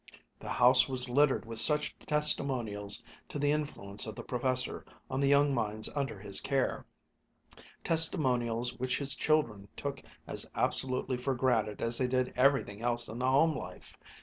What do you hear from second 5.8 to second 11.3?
under his care, testimonials which his children took as absolutely